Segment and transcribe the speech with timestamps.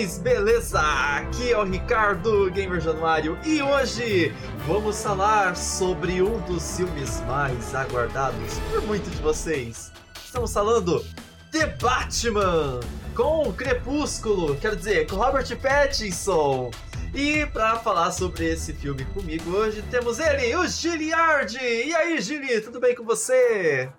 [0.00, 0.18] vocês?
[0.18, 0.80] Beleza?
[0.80, 4.32] Aqui é o Ricardo Gamer Januário e hoje
[4.66, 9.92] vamos falar sobre um dos filmes mais aguardados por muitos de vocês.
[10.24, 11.04] Estamos falando
[11.52, 12.80] The Batman
[13.14, 16.70] com Crepúsculo, quero dizer, com Robert Pattinson.
[17.12, 21.56] E para falar sobre esse filme comigo hoje temos ele, o Giliard.
[21.56, 23.90] E aí, Gili, tudo bem com você?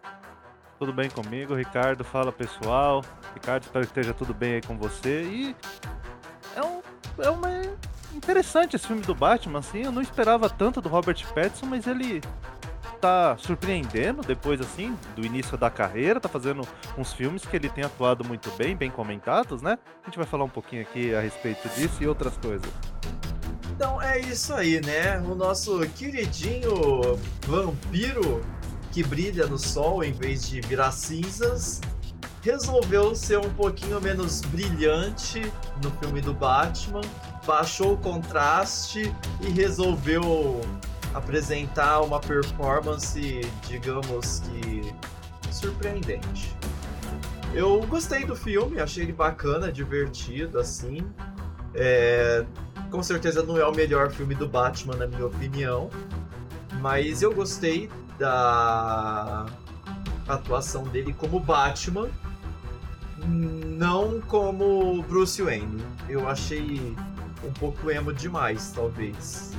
[0.82, 2.04] Tudo bem comigo, Ricardo?
[2.04, 3.06] Fala pessoal.
[3.36, 5.22] Ricardo, espero que esteja tudo bem aí com você.
[5.22, 5.56] E
[6.56, 6.82] é um,
[7.20, 7.50] é uma
[8.16, 9.84] interessante esse filme do Batman, assim.
[9.84, 12.20] Eu não esperava tanto do Robert Pattinson, mas ele
[13.00, 16.20] tá surpreendendo depois, assim, do início da carreira.
[16.20, 19.78] Tá fazendo uns filmes que ele tem atuado muito bem, bem comentados, né?
[20.02, 22.72] A gente vai falar um pouquinho aqui a respeito disso e outras coisas.
[23.76, 25.20] Então é isso aí, né?
[25.20, 28.42] O nosso queridinho vampiro
[28.92, 31.82] que brilha no sol em vez de virar cinzas
[32.42, 35.52] resolveu ser um pouquinho menos brilhante
[35.84, 37.02] no filme do Batman,
[37.46, 40.60] baixou o contraste e resolveu
[41.14, 44.94] apresentar uma performance, digamos que
[45.52, 46.56] surpreendente.
[47.54, 51.06] Eu gostei do filme, achei ele bacana, divertido, assim.
[51.76, 52.46] É,
[52.90, 55.90] com certeza não é o melhor filme do Batman, na minha opinião.
[56.80, 57.90] Mas eu gostei
[58.22, 59.48] da
[60.28, 62.08] atuação dele como Batman,
[63.26, 65.84] não como Bruce Wayne.
[66.08, 66.96] Eu achei
[67.44, 69.54] um pouco emo demais, talvez.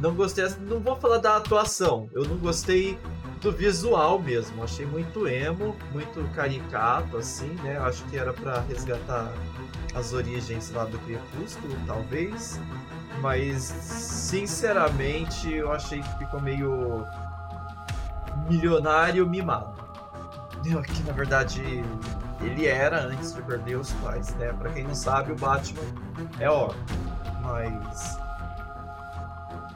[0.00, 2.98] Não gostei, não vou falar da atuação, eu não gostei
[3.42, 4.64] do visual mesmo.
[4.64, 7.78] Achei muito emo, muito caricato, assim, né?
[7.78, 9.32] Acho que era para resgatar
[9.94, 12.58] as origens lá do Crepúsculo, talvez.
[13.20, 17.04] Mas, sinceramente, eu achei que ficou meio
[18.48, 19.74] milionário mimado.
[20.62, 21.84] Que na verdade
[22.40, 24.52] ele era antes de perder os pais, né?
[24.52, 25.82] Pra quem não sabe, o Batman
[26.38, 26.84] é óbvio.
[27.42, 28.18] Mas.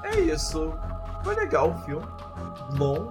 [0.02, 0.74] É isso.
[1.22, 2.06] Foi legal o filme.
[2.76, 3.10] Longo.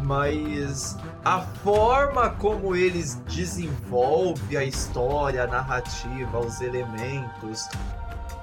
[0.00, 7.68] Mas a forma como eles desenvolvem a história, a narrativa, os elementos,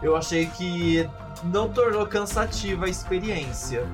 [0.02, 1.10] eu achei que
[1.44, 3.86] não tornou cansativa a experiência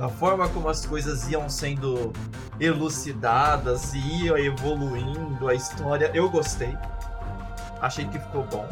[0.00, 2.12] a forma como as coisas iam sendo
[2.58, 6.76] elucidadas e ia evoluindo a história, eu gostei.
[7.80, 8.68] Achei que ficou bom.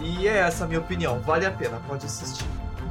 [0.00, 1.20] E é essa a minha opinião.
[1.20, 2.46] Vale a pena, pode assistir.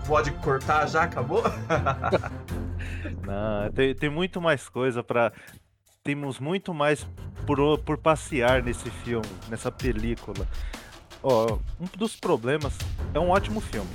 [0.05, 1.03] Pode cortar já?
[1.03, 1.43] Acabou?
[3.23, 5.33] Não, tem, tem muito mais coisa para
[6.03, 7.05] Temos muito mais
[7.45, 10.47] por, por passear nesse filme, nessa película.
[11.21, 12.77] Ó, um dos problemas.
[13.13, 13.89] É um ótimo filme.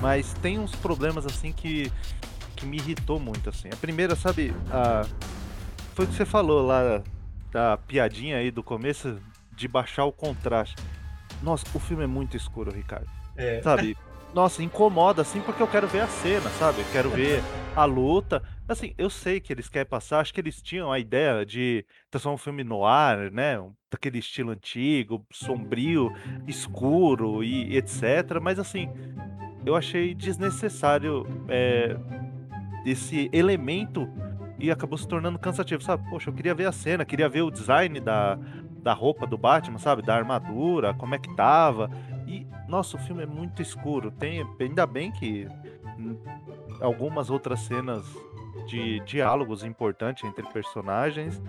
[0.00, 1.90] Mas tem uns problemas assim que
[2.56, 3.68] que me irritou muito, assim.
[3.72, 5.06] A primeira, sabe, a...
[5.94, 7.02] foi o que você falou lá,
[7.52, 9.18] da piadinha aí do começo,
[9.54, 10.76] de baixar o contraste.
[11.42, 13.08] Nossa, o filme é muito escuro, Ricardo.
[13.36, 13.60] É.
[13.62, 13.96] Sabe?
[14.34, 16.80] Nossa, incomoda, assim, porque eu quero ver a cena, sabe?
[16.80, 17.42] Eu quero ver
[17.74, 18.42] a luta.
[18.68, 22.34] Assim, eu sei que eles querem passar, acho que eles tinham a ideia de transformar
[22.34, 23.56] um filme no ar, né?
[23.90, 26.12] Daquele estilo antigo, sombrio,
[26.46, 28.38] escuro e etc.
[28.42, 28.90] Mas assim,
[29.64, 31.96] eu achei desnecessário é,
[32.86, 34.08] esse elemento
[34.58, 36.08] e acabou se tornando cansativo, sabe?
[36.08, 38.38] Poxa, eu queria ver a cena, queria ver o design da,
[38.82, 40.02] da roupa do Batman, sabe?
[40.02, 41.90] Da armadura, como é que tava.
[42.26, 44.10] E, nossa, o filme é muito escuro.
[44.10, 45.46] Tem, ainda bem que
[46.80, 48.04] algumas outras cenas
[48.66, 51.40] de diálogos importantes entre personagens.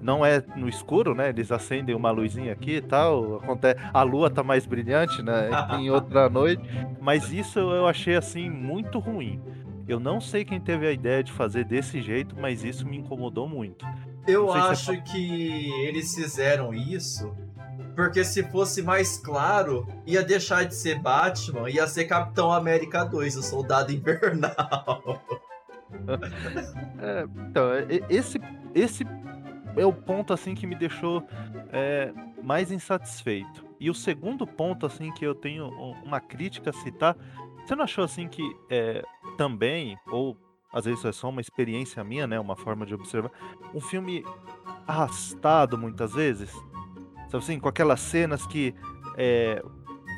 [0.00, 1.30] Não é no escuro, né?
[1.30, 3.36] Eles acendem uma luzinha aqui e tal.
[3.36, 5.50] Acontece, a lua tá mais brilhante, né?
[5.78, 6.62] Em outra noite.
[7.00, 9.40] Mas isso eu achei assim muito ruim.
[9.86, 13.48] Eu não sei quem teve a ideia de fazer desse jeito, mas isso me incomodou
[13.48, 13.86] muito.
[14.26, 15.02] Eu acho se...
[15.02, 17.34] que eles fizeram isso
[17.94, 23.36] porque se fosse mais claro, ia deixar de ser Batman, ia ser Capitão América 2,
[23.36, 25.22] o Soldado Invernal.
[27.00, 27.70] é, então,
[28.08, 28.40] esse,
[28.74, 29.06] esse
[29.76, 31.26] é o ponto assim que me deixou
[31.72, 33.64] é, mais insatisfeito.
[33.78, 35.68] E o segundo ponto assim que eu tenho
[36.04, 37.16] uma crítica a citar
[37.64, 39.02] você não achou assim que é,
[39.36, 40.36] também, ou
[40.72, 42.38] às vezes é só uma experiência minha, né?
[42.38, 43.30] Uma forma de observar,
[43.72, 44.24] um filme
[44.86, 46.50] arrastado muitas vezes?
[47.30, 48.74] Sabe assim, com aquelas cenas que
[49.16, 49.62] é,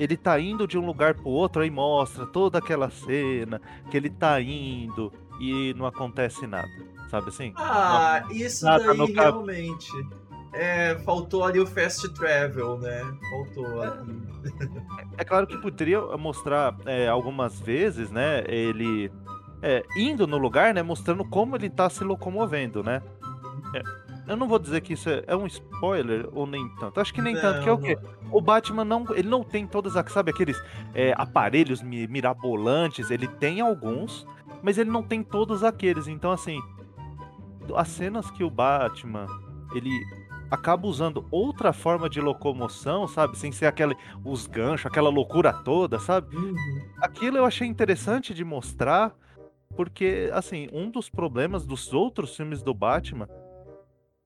[0.00, 3.60] ele tá indo de um lugar pro outro, aí mostra toda aquela cena
[3.90, 6.69] que ele tá indo e não acontece nada.
[7.10, 7.52] Sabe assim?
[7.56, 9.90] Ah, isso nada daí realmente.
[10.58, 13.03] É, faltou ali o fast travel, né?
[13.31, 14.23] Faltou ali.
[15.19, 18.43] É claro que poderia mostrar é, algumas vezes, né?
[18.47, 19.11] Ele
[19.62, 20.82] é, indo no lugar, né?
[20.82, 23.03] Mostrando como ele tá se locomovendo, né?
[23.75, 23.82] É,
[24.32, 27.00] eu não vou dizer que isso é, é um spoiler ou nem tanto.
[27.00, 27.99] Acho que nem Não, tanto, que é o quê?
[28.02, 28.17] não.
[28.32, 30.61] O Batman não, ele não tem todas, as- sabe aqueles
[30.94, 34.26] é, aparelhos mi- mirabolantes, ele tem alguns,
[34.62, 36.09] mas ele não tem todos aqueles.
[36.09, 36.59] Então assim,
[37.75, 39.26] as cenas que o Batman,
[39.75, 39.91] ele
[40.50, 43.37] acaba usando outra forma de locomoção, sabe?
[43.38, 46.34] Sem ser aquele os ganchos, aquela loucura toda, sabe?
[46.37, 46.54] Uhum.
[47.00, 49.14] Aquilo eu achei interessante de mostrar,
[49.76, 53.28] porque, assim, um dos problemas dos outros filmes do Batman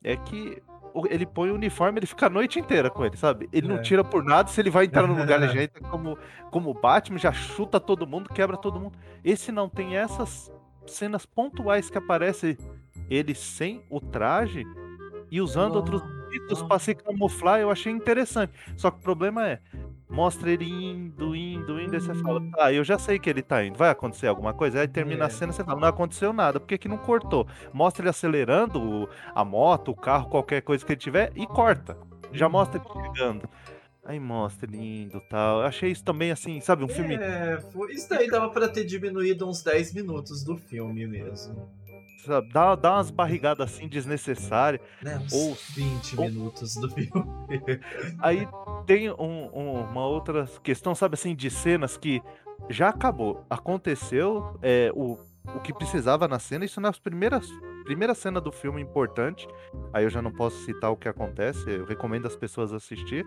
[0.02, 0.62] é que
[1.08, 3.48] ele põe o uniforme ele fica a noite inteira com ele, sabe?
[3.52, 3.82] Ele não É.
[3.82, 6.18] tira por nada, se ele vai entrar no lugar, ele já entra como,
[6.50, 8.98] como Batman, já chuta todo mundo, quebra todo mundo.
[9.22, 10.52] Esse não tem essas
[10.86, 12.58] cenas pontuais que aparece
[13.08, 14.64] ele sem o traje
[15.30, 16.68] e usando outros Ritos não.
[16.68, 18.52] pra se camuflar, eu achei interessante.
[18.76, 19.58] Só que o problema é,
[20.08, 22.50] mostra ele indo, indo, indo, aí você fala, Hum.
[22.52, 24.80] tá, eu já sei que ele tá indo, vai acontecer alguma coisa?
[24.80, 25.26] Aí termina É.
[25.26, 27.48] a cena, você fala, não aconteceu nada, por que que não cortou?
[27.72, 31.96] Mostra ele acelerando a moto, o carro, qualquer coisa que ele tiver, e corta.
[32.32, 32.52] Já Uhum.
[32.52, 33.48] mostra ele chegando.
[34.04, 35.60] Aí mostra ele indo e tal.
[35.60, 37.14] Eu achei isso também, assim, sabe, um filme...
[37.16, 37.58] É,
[37.90, 41.68] isso daí dava pra ter diminuído uns 10 minutos do filme mesmo.
[42.24, 44.82] Sabe, dá, dá umas barrigadas assim desnecessárias.
[45.02, 45.18] Né?
[45.18, 47.10] Uns Ou- 20 ou- minutos do filme.
[48.20, 48.46] Aí
[48.86, 52.22] tem um- um- uma outra questão, sabe assim, de cenas que
[52.68, 53.44] já acabou.
[53.48, 55.18] Aconteceu é, o,
[55.54, 57.48] o que precisava na cena, isso nas primeiras.
[57.84, 59.48] Primeira cena do filme importante.
[59.92, 63.26] Aí eu já não posso citar o que acontece, eu recomendo as pessoas assistir.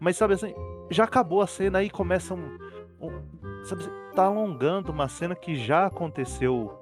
[0.00, 0.54] Mas sabe assim,
[0.90, 2.56] já acabou a cena aí começa um.
[3.00, 6.77] um- sabe, assim, tá alongando uma cena que já aconteceu.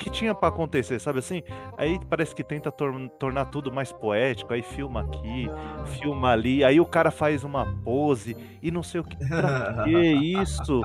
[0.00, 1.42] Que tinha pra acontecer, sabe assim?
[1.76, 5.46] Aí parece que tenta tor- tornar tudo mais poético, aí filma aqui,
[6.00, 9.14] filma ali, aí o cara faz uma pose e não sei o que.
[9.16, 9.90] Pra que
[10.40, 10.80] isso?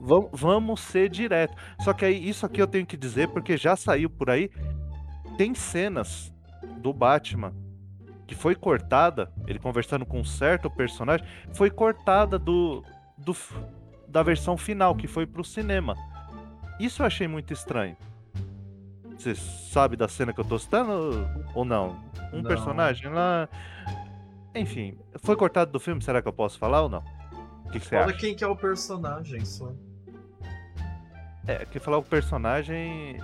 [0.00, 1.56] Vam- Vamos ser direto.
[1.80, 4.48] Só que aí, isso aqui eu tenho que dizer, porque já saiu por aí.
[5.36, 6.32] Tem cenas
[6.78, 7.52] do Batman
[8.28, 12.84] que foi cortada, ele conversando com um certo personagem, foi cortada do,
[13.18, 13.34] do
[14.06, 15.96] da versão final, que foi pro cinema.
[16.78, 17.96] Isso eu achei muito estranho.
[19.22, 21.96] Você sabe da cena que eu tô citando ou não?
[22.32, 22.42] Um Não.
[22.42, 23.48] personagem lá.
[24.52, 27.04] Enfim, foi cortado do filme, será que eu posso falar ou não?
[27.64, 28.18] O que, que você Fala acha?
[28.18, 29.72] quem que é o personagem só.
[31.46, 33.16] É, que falar o personagem.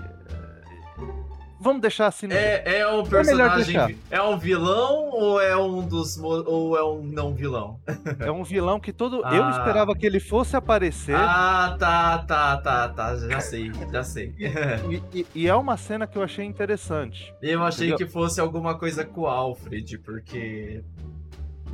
[1.59, 2.35] É, Vamos deixar assim no.
[2.35, 3.65] É, é um melhor personagem.
[3.65, 3.91] deixar.
[4.11, 6.17] É um vilão ou é um dos.
[6.19, 7.81] ou é um não vilão?
[8.21, 9.17] É um vilão que todo.
[9.17, 9.51] Eu Ah.
[9.51, 11.15] esperava que ele fosse aparecer.
[11.17, 13.17] Ah, tá, tá, tá, tá.
[13.17, 14.35] Já sei, já sei.
[14.39, 17.35] E, e- e é uma cena que eu achei interessante.
[17.43, 18.07] Eu achei Entendeu?
[18.07, 20.83] que fosse alguma coisa com o Alfred, porque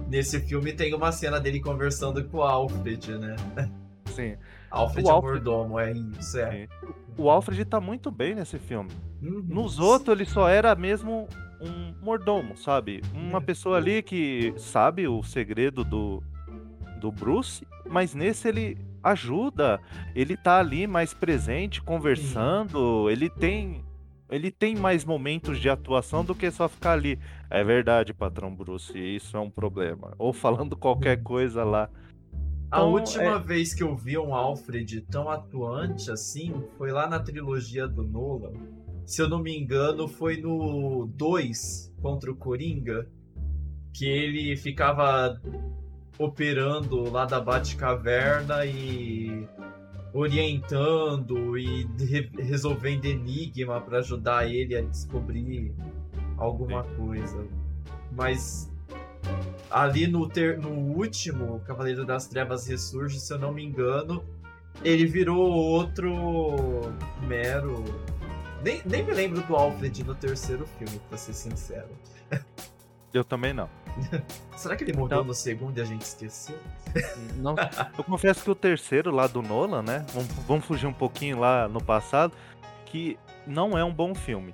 [0.09, 3.37] nesse filme tem uma cena dele conversando com o Alfred, né?
[4.07, 4.37] Sim.
[4.75, 6.69] Alfred O é o Alfred- mordomo, é isso, é.
[7.17, 8.91] O Alfred tá muito bem nesse filme.
[9.23, 9.44] Uhum.
[9.49, 11.29] Nos outros, ele só era mesmo
[11.61, 13.00] um mordomo, sabe?
[13.15, 13.41] Uma É.
[13.41, 16.23] pessoa ali que sabe o segredo do,
[17.00, 19.81] do Bruce, mas nesse ele ajuda.
[20.15, 23.08] Ele tá ali mais presente, conversando.
[23.10, 23.84] Ele tem.
[24.31, 27.19] Ele tem mais momentos de atuação do que só ficar ali.
[27.51, 30.15] É verdade, patrão Bruce, isso é um problema.
[30.19, 31.89] Ou falando qualquer coisa lá.
[32.75, 37.21] A Então, última vez que eu vi um Alfred tão atuante assim foi lá na
[37.21, 38.51] trilogia do Nolan.
[39.07, 43.09] Se eu não me engano, foi no 2 contra o Coringa,
[43.93, 45.41] que ele ficava
[46.19, 49.47] operando lá da Batcaverna e
[50.13, 55.73] orientando e re- resolvendo enigma para ajudar ele a descobrir
[56.37, 57.47] alguma coisa.
[58.11, 58.69] Mas
[59.71, 64.25] ali no, ter, no último Cavaleiro das Trevas Ressurge, se eu não me engano,
[64.83, 66.93] ele virou outro
[67.27, 67.85] mero.
[68.63, 71.89] Nem, nem me lembro do Alfred no terceiro filme, pra ser sincero.
[73.13, 73.69] Eu também não.
[74.57, 75.27] Será que ele morreu Não.
[75.27, 76.59] no segundo e a gente esqueceu?
[77.37, 77.55] Não,
[77.97, 80.05] eu confesso que o terceiro lá do Nolan, né?
[80.13, 82.33] Vamos, vamos fugir um pouquinho lá no passado,
[82.87, 83.17] que
[83.47, 84.53] não é um bom filme.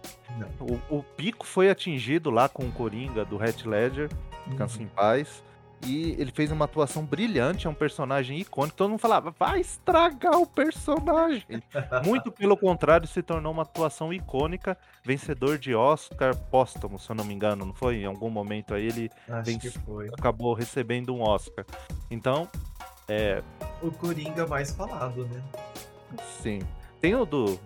[0.58, 4.10] O, o pico foi atingido lá com o Coringa do Heath Ledger,
[4.50, 5.42] Descansa em Paz.
[5.86, 8.76] E ele fez uma atuação brilhante, é um personagem icônico.
[8.76, 11.44] Todo mundo falava, vai estragar o personagem.
[12.04, 17.24] Muito pelo contrário, se tornou uma atuação icônica, vencedor de Oscar póstumo, se eu não
[17.24, 17.96] me engano, não foi?
[17.96, 19.10] Em algum momento aí ele
[19.86, 20.08] foi.
[20.08, 21.64] acabou recebendo um Oscar.
[22.10, 22.46] Então,
[23.08, 23.42] é,
[23.82, 25.42] O Coringa mais falado, né?
[26.42, 26.60] Sim.
[27.00, 27.58] Tem o do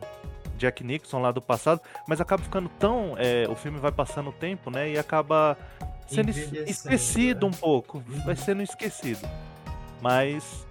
[0.57, 3.15] Jack Nixon lá do passado, mas acaba ficando tão.
[3.19, 4.91] é, o filme vai passando o tempo, né?
[4.91, 5.59] E acaba
[6.07, 7.53] sendo esquecido né?
[7.55, 8.03] um pouco.
[8.25, 9.29] Vai sendo esquecido.
[10.01, 10.67] Mas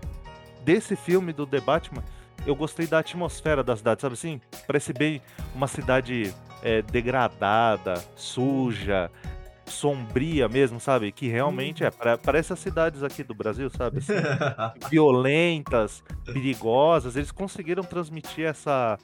[0.64, 2.04] desse filme do The Batman,
[2.46, 4.42] eu gostei da atmosfera da cidade, sabe assim?
[4.68, 5.22] Parece bem
[5.56, 9.10] uma cidade é, degradada, suja.
[9.66, 11.12] sombria mesmo, sabe?
[11.12, 14.00] Que realmente é, parece as cidades aqui do Brasil, sabe?
[14.00, 14.14] Assim,
[14.92, 17.16] violentas, perigosas.
[17.16, 18.98] Eles conseguiram transmitir essa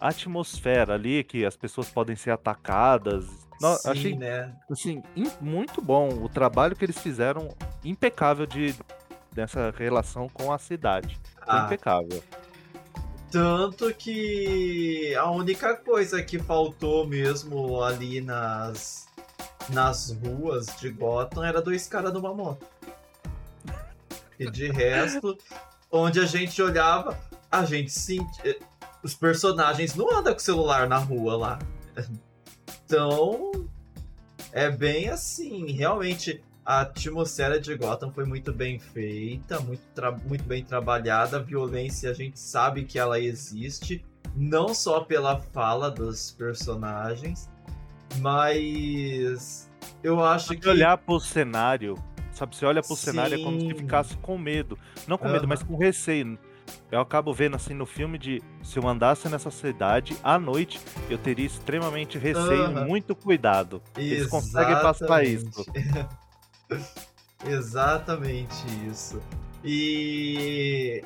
[0.00, 3.47] atmosfera ali, que as pessoas podem ser atacadas.
[3.60, 4.54] Sim, achei, né?
[4.70, 5.02] Assim,
[5.40, 7.48] muito bom o trabalho que eles fizeram,
[7.84, 8.74] impecável de
[9.32, 11.18] dessa relação com a cidade.
[11.46, 11.64] Ah.
[11.66, 12.22] Impecável.
[13.30, 19.06] Tanto que a única coisa que faltou mesmo ali nas,
[19.68, 22.66] nas ruas de Gotham era dois caras numa moto.
[24.38, 25.36] E de resto,
[25.90, 27.18] onde a gente olhava,
[27.50, 28.58] a gente sentia.
[29.02, 31.58] Os personagens não andam com celular na rua lá.
[32.88, 33.50] Então,
[34.50, 35.72] é bem assim.
[35.72, 39.82] Realmente, a atmosfera de Gotham foi muito bem feita, muito,
[40.26, 41.36] muito bem trabalhada.
[41.36, 44.02] A violência a gente sabe que ela existe,
[44.34, 47.50] não só pela fala dos personagens,
[48.20, 49.70] mas
[50.02, 50.66] eu acho que.
[50.66, 51.94] olhar pro cenário,
[52.32, 52.56] sabe?
[52.56, 53.10] Você olha pro Sim.
[53.10, 54.78] cenário é como se ficasse com medo.
[55.06, 56.38] Não com medo, mas com receio.
[56.90, 61.18] Eu acabo vendo assim no filme de se eu andasse nessa cidade à noite, eu
[61.18, 63.82] teria extremamente receio, muito cuidado.
[63.96, 65.64] Eles conseguem passar isso.
[67.46, 69.20] Exatamente isso.
[69.64, 71.02] E.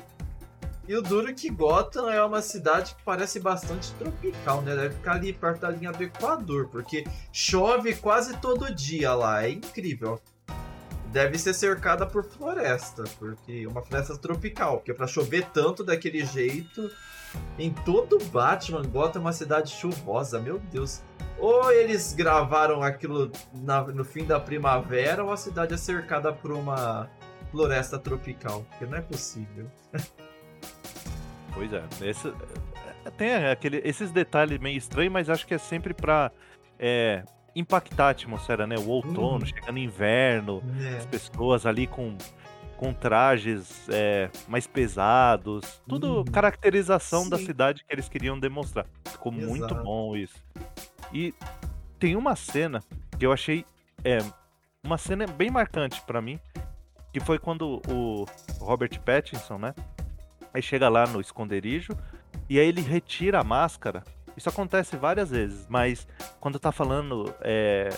[0.85, 4.75] E o duro é que Gotham é uma cidade que parece bastante tropical, né?
[4.75, 9.43] Deve ficar ali perto da linha do Equador, porque chove quase todo dia lá.
[9.45, 10.19] É incrível.
[11.13, 16.89] Deve ser cercada por floresta, porque uma floresta tropical, porque para chover tanto daquele jeito,
[17.59, 21.03] em todo Batman, Gotham é uma cidade chuvosa, meu Deus.
[21.37, 26.51] Ou eles gravaram aquilo na, no fim da primavera, ou a cidade é cercada por
[26.51, 27.07] uma
[27.51, 28.65] floresta tropical.
[28.71, 29.67] Porque não é possível.
[31.55, 31.83] Pois é.
[32.01, 32.33] Esse,
[33.05, 36.31] é, tem aquele, esses detalhes meio estranhos, mas acho que é sempre pra
[36.79, 37.23] é,
[37.55, 38.75] impactar a atmosfera, né?
[38.77, 39.45] O outono, uhum.
[39.45, 40.97] chegando inverno, é.
[40.97, 42.17] as pessoas ali com,
[42.77, 45.81] com trajes é, mais pesados.
[45.87, 46.25] Tudo uhum.
[46.25, 47.29] caracterização Sim.
[47.29, 48.85] da cidade que eles queriam demonstrar.
[49.05, 49.47] Ficou Exato.
[49.47, 50.43] muito bom isso.
[51.11, 51.33] E
[51.99, 52.83] tem uma cena
[53.17, 53.65] que eu achei
[54.03, 54.17] é,
[54.83, 56.39] uma cena bem marcante para mim,
[57.11, 58.25] que foi quando o
[58.59, 59.73] Robert Pattinson, né?
[60.53, 61.93] Aí chega lá no esconderijo
[62.49, 64.03] e aí ele retira a máscara.
[64.35, 66.07] Isso acontece várias vezes, mas
[66.39, 67.89] quando tá falando é,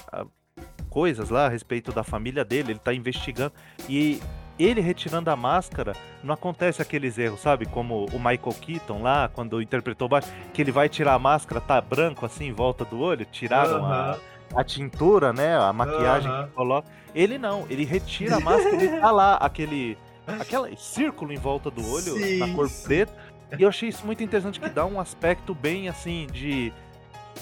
[0.90, 3.54] coisas lá a respeito da família dele, ele tá investigando
[3.90, 4.22] e
[4.58, 7.66] ele retirando a máscara, não acontece aqueles erros, sabe?
[7.66, 11.82] Como o Michael Keaton lá, quando interpretou baixo, que ele vai tirar a máscara, tá
[11.82, 14.20] branco assim em volta do olho, tiraram uh -huh.
[14.56, 15.58] a, a tintura, né?
[15.58, 16.48] A maquiagem uh -huh.
[16.48, 16.88] que coloca.
[17.14, 21.86] Ele não, ele retira a máscara e tá lá aquele, aquele círculo em volta do
[21.90, 23.14] olho, sim, na cor preta.
[23.58, 26.74] E eu achei isso muito interessante, que dá um aspecto bem assim de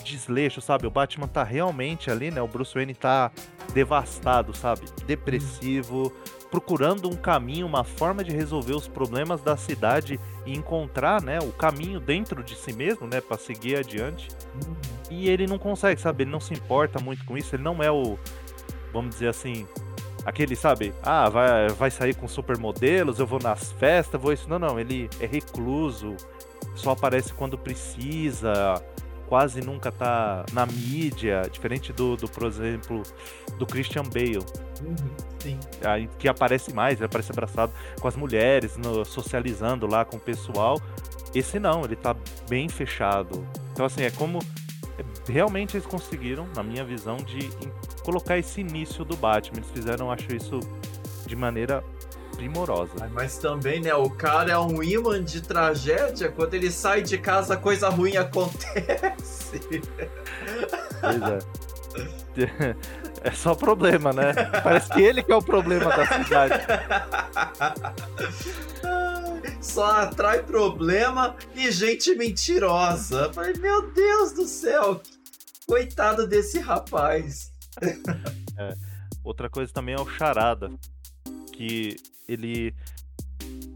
[0.04, 0.88] desleixo, sabe?
[0.88, 2.42] O Batman tá realmente ali, né?
[2.42, 3.32] O Bruce Wayne tá
[3.74, 4.82] devastado, sabe?
[5.06, 6.12] Depressivo,
[6.50, 11.52] procurando um caminho, uma forma de resolver os problemas da cidade e encontrar, né, o
[11.52, 14.28] caminho dentro de si mesmo, né, para seguir adiante.
[14.54, 14.76] Uhum.
[15.10, 16.24] E ele não consegue, sabe?
[16.24, 17.56] Ele não se importa muito com isso.
[17.56, 18.18] Ele não é o,
[18.92, 19.68] vamos dizer assim,
[20.26, 20.94] aquele, sabe?
[21.04, 24.50] Ah, vai, vai sair com supermodelos, eu vou nas festas, vou isso.
[24.50, 24.80] Não, não.
[24.80, 26.16] Ele é recluso,
[26.76, 28.82] só aparece quando precisa
[29.34, 33.02] quase nunca tá na mídia, diferente do, do por exemplo,
[33.58, 34.38] do Christian Bale.
[34.38, 34.96] Uhum,
[35.40, 35.60] sim.
[36.20, 40.80] Que aparece mais, ele aparece abraçado com as mulheres, no, socializando lá com o pessoal.
[41.34, 42.16] Esse não, ele tá
[42.48, 43.44] bem fechado.
[43.72, 44.38] Então, assim, é como.
[45.28, 47.50] Realmente eles conseguiram, na minha visão, de
[48.04, 49.60] colocar esse início do Batman.
[49.60, 50.60] Eles fizeram, acho isso,
[51.26, 51.84] de maneira
[52.36, 53.10] primorosa.
[53.12, 56.32] Mas também, né, o cara é um imã de tragédia.
[56.32, 59.62] Quando ele sai de casa, coisa ruim acontece.
[61.02, 61.40] Pois é.
[63.24, 64.34] É só problema, né?
[64.64, 66.56] Parece que ele que é o problema da cidade.
[69.62, 73.32] Só atrai problema e gente mentirosa.
[73.60, 75.02] Meu Deus do céu,
[75.66, 77.52] coitado desse rapaz.
[78.56, 78.72] É.
[79.24, 80.70] Outra coisa também é o Charada,
[81.52, 81.96] que
[82.28, 82.72] ele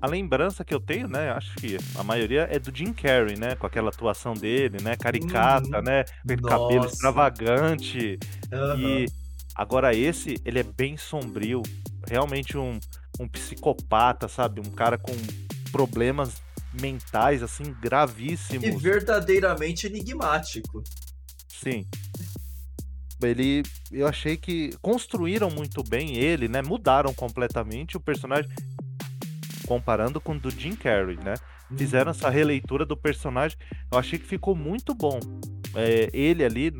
[0.01, 3.55] a lembrança que eu tenho, né, acho que a maioria é do Jim Carrey, né,
[3.55, 5.83] com aquela atuação dele, né, caricata, uhum.
[5.83, 8.19] né, aquele cabelo extravagante.
[8.51, 8.79] Uhum.
[8.79, 9.05] E
[9.55, 11.63] agora esse, ele é bem sombrio,
[12.07, 12.79] realmente um,
[13.19, 15.13] um psicopata, sabe, um cara com
[15.71, 16.41] problemas
[16.79, 18.63] mentais assim gravíssimos.
[18.63, 20.83] E verdadeiramente enigmático.
[21.47, 21.85] Sim
[23.25, 26.61] ele eu achei que construíram muito bem ele, né?
[26.61, 28.49] Mudaram completamente o personagem
[29.65, 31.33] comparando com o do Jim Carrey, né?
[31.75, 33.57] Fizeram essa releitura do personagem,
[33.91, 35.19] eu achei que ficou muito bom.
[35.75, 36.71] É, ele ali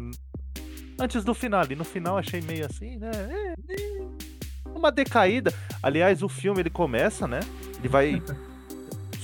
[0.99, 1.65] antes do final.
[1.69, 3.11] E no final achei meio assim, né?
[3.11, 5.53] É, uma decaída.
[5.81, 7.39] Aliás, o filme ele começa, né?
[7.79, 8.21] Ele vai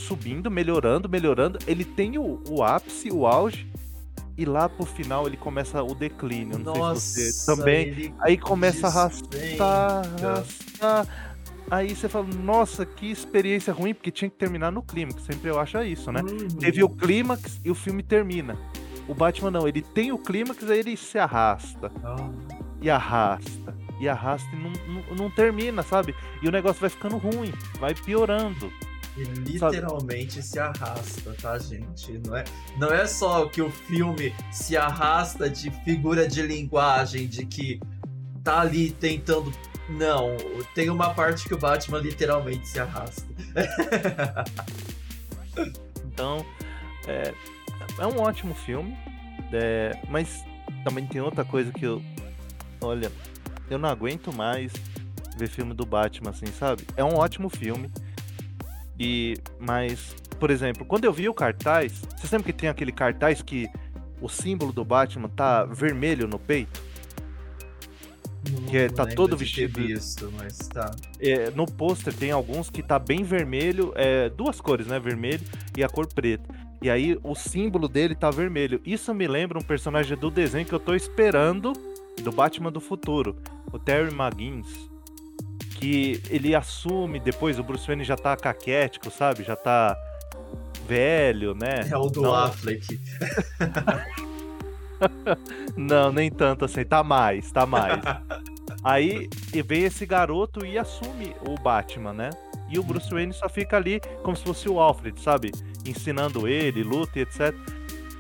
[0.04, 1.60] subindo, melhorando, melhorando.
[1.68, 3.68] Ele tem o, o ápice, o auge.
[4.36, 6.58] E lá pro final ele começa o declínio.
[6.58, 8.16] Não Nossa, sei se você também.
[8.20, 11.34] Aí começa a arrastar, arrastar.
[11.70, 15.24] Aí você fala, nossa, que experiência ruim, porque tinha que terminar no clímax.
[15.24, 16.22] Sempre eu acho isso, né?
[16.22, 16.48] Uhum.
[16.48, 18.58] Teve o clímax e o filme termina.
[19.08, 21.92] O Batman não, ele tem o clímax, aí ele se arrasta.
[22.04, 22.54] Oh.
[22.82, 23.76] E arrasta.
[24.00, 26.16] E arrasta e não, não, não, termina, sabe?
[26.42, 28.72] E o negócio vai ficando ruim, vai piorando.
[29.16, 30.48] E literalmente sabe?
[30.48, 32.20] se arrasta, tá, gente?
[32.26, 32.44] Não é,
[32.78, 37.80] não é só que o filme se arrasta de figura de linguagem, de que
[38.44, 39.54] tá ali tentando.
[39.88, 40.36] Não,
[40.74, 43.28] tem uma parte que o Batman literalmente se arrasta.
[46.06, 46.44] então,
[47.08, 47.34] é,
[48.00, 48.98] é um ótimo filme,
[49.52, 50.44] é, mas
[50.84, 52.02] também tem outra coisa que eu.
[52.82, 53.12] Olha,
[53.70, 54.74] eu não aguento mais
[55.38, 56.84] ver filme do Batman, assim, sabe?
[56.96, 57.92] É um ótimo filme.
[59.00, 59.36] E.
[59.60, 63.70] Mas, por exemplo, quando eu vi o cartaz, você lembra que tem aquele cartaz que
[64.22, 66.82] o símbolo do Batman tá vermelho no peito?
[68.52, 69.82] Não que é, tá todo vestido.
[69.82, 70.92] Visto, mas tá.
[71.20, 75.00] É, no pôster tem alguns que tá bem vermelho, é, duas cores, né?
[75.00, 75.42] Vermelho
[75.78, 76.44] e a cor preta.
[76.82, 78.82] E aí o símbolo dele tá vermelho.
[78.86, 81.72] Isso me lembra um personagem do desenho que eu tô esperando
[82.22, 83.38] do Batman do futuro,
[83.72, 84.93] o Terry McGuinness.
[85.84, 89.44] Que ele assume depois, o Bruce Wayne já tá caquético, sabe?
[89.44, 89.98] Já tá
[90.88, 91.82] velho, né?
[91.92, 92.34] É o do Não...
[92.34, 92.98] Affleck.
[95.76, 98.02] Não, nem tanto assim, tá mais, tá mais.
[98.82, 99.28] Aí
[99.66, 102.30] vem esse garoto e assume o Batman, né?
[102.70, 105.52] E o Bruce Wayne só fica ali como se fosse o Alfred, sabe?
[105.86, 107.54] Ensinando ele, luta e etc.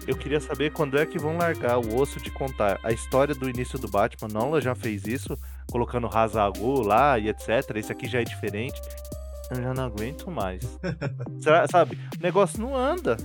[0.06, 3.49] Eu queria saber quando é que vão largar o osso de contar a história do
[3.49, 4.28] início do Batman.
[4.34, 5.39] Não, ela já fez isso,
[5.74, 7.50] colocando Hazagul lá e etc.
[7.76, 8.80] Esse aqui já é diferente.
[9.50, 10.64] Eu já não aguento mais.
[11.42, 11.98] Será, sabe?
[12.20, 13.18] O negócio não anda.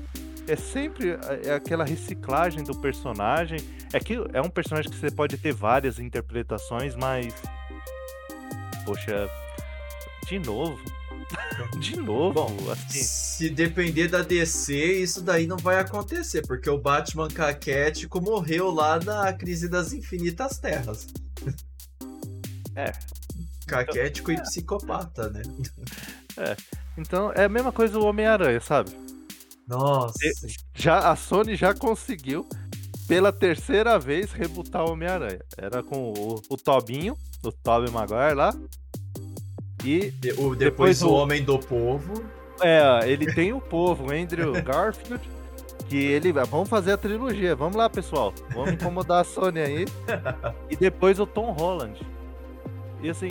[0.48, 3.60] É sempre é aquela reciclagem do personagem.
[3.92, 7.34] É que é um personagem que você pode ter várias interpretações, mas.
[8.86, 9.28] Poxa,
[10.26, 10.80] de novo.
[11.78, 13.02] De novo, Bom, assim.
[13.02, 18.98] Se depender da DC, isso daí não vai acontecer, porque o Batman caquético morreu lá
[18.98, 21.06] na crise das infinitas terras.
[22.78, 22.92] É.
[23.66, 24.48] Caquético então, e é.
[24.48, 25.42] psicopata, né?
[26.36, 26.56] É.
[26.96, 28.90] Então é a mesma coisa do Homem-Aranha, sabe?
[29.66, 30.14] Nossa.
[30.72, 32.48] Já, a Sony já conseguiu,
[33.08, 35.40] pela terceira vez, rebutar o Homem-Aranha.
[35.56, 38.54] Era com o, o Tobinho, o Tobey Maguire lá,
[39.84, 42.24] e o, depois, depois o, o Homem do Povo.
[42.60, 45.28] É, ele tem o povo, Andrew Garfield.
[45.88, 46.32] Que ele.
[46.32, 47.56] Vamos fazer a trilogia.
[47.56, 48.34] Vamos lá, pessoal.
[48.50, 49.84] Vamos incomodar a Sony aí.
[50.68, 51.98] E depois o Tom Holland.
[53.02, 53.30] E assim.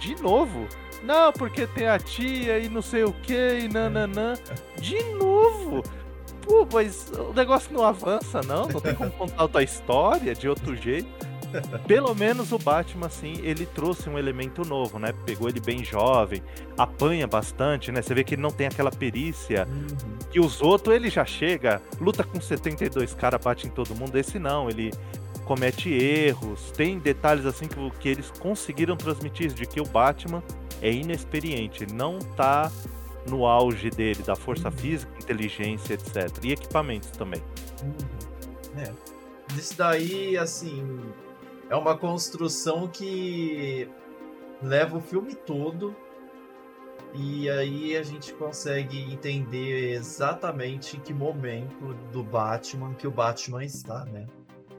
[0.00, 0.66] De novo.
[1.02, 4.34] Não, porque tem a tia e não sei o que e nananã.
[4.78, 5.82] De novo.
[6.42, 8.66] Pô, mas o negócio não avança, não.
[8.68, 11.32] Não tem como contar outra história de outro jeito.
[11.86, 15.12] Pelo menos o Batman, assim, ele trouxe um elemento novo, né?
[15.26, 16.42] Pegou ele bem jovem,
[16.78, 18.00] apanha bastante, né?
[18.00, 20.18] Você vê que ele não tem aquela perícia uhum.
[20.30, 24.16] que os outros, ele já chega, luta com 72 caras, bate em todo mundo.
[24.16, 24.90] Esse não, ele
[25.44, 30.42] comete erros, tem detalhes assim que, que eles conseguiram transmitir de que o Batman
[30.80, 32.70] é inexperiente, não tá
[33.28, 34.76] no auge dele, da força uhum.
[34.76, 36.28] física, inteligência, etc.
[36.42, 37.42] E equipamentos também.
[37.82, 38.80] Uhum.
[38.80, 38.92] É.
[39.56, 41.00] Isso daí, assim,
[41.68, 43.88] é uma construção que
[44.62, 45.94] leva o filme todo
[47.14, 54.04] e aí a gente consegue entender exatamente que momento do Batman que o Batman está,
[54.06, 54.26] né?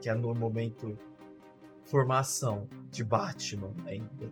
[0.04, 0.98] Que é no momento
[1.86, 4.30] formação de Batman ainda.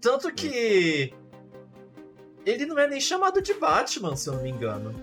[0.00, 1.12] Tanto que
[2.46, 4.94] ele não é nem chamado de Batman, se eu não me engano.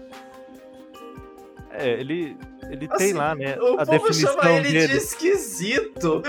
[1.69, 2.35] É, ele
[2.69, 3.57] ele assim, tem lá, né?
[3.59, 4.87] O a povo definição chama ele dele.
[4.87, 6.23] de esquisito.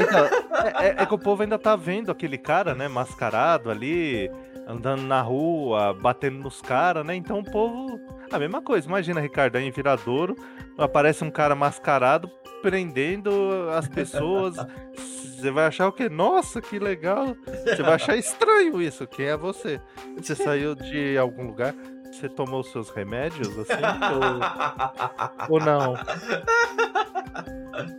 [0.00, 0.24] Então,
[0.56, 4.30] é, é, é, que o povo ainda tá vendo aquele cara, né, mascarado ali,
[4.66, 7.14] andando na rua, batendo nos caras, né?
[7.14, 8.00] Então o povo.
[8.30, 10.36] A mesma coisa, imagina, Ricardo, aí em Viradouro,
[10.76, 13.30] aparece um cara mascarado prendendo
[13.70, 14.56] as pessoas.
[14.94, 16.08] Você vai achar o quê?
[16.08, 17.36] Nossa, que legal!
[17.64, 19.06] Você vai achar estranho isso.
[19.06, 19.80] Quem é você?
[20.16, 21.74] Você saiu de algum lugar?
[22.18, 23.74] Você tomou seus remédios, assim?
[25.48, 25.54] ou...
[25.54, 25.94] ou não?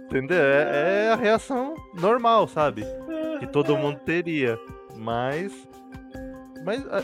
[0.06, 0.38] Entendeu?
[0.38, 2.84] É, é, a reação normal, sabe?
[3.40, 4.60] Que todo mundo teria.
[4.94, 5.54] Mas.
[6.66, 6.86] Mas.
[6.88, 7.04] É,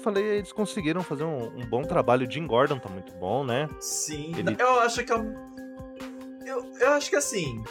[0.00, 2.24] falei, eles conseguiram fazer um, um bom trabalho.
[2.24, 3.68] O Jim Gordon tá muito bom, né?
[3.80, 4.56] Sim, Ele...
[4.56, 5.16] eu acho que é
[6.46, 7.64] eu, eu acho que assim.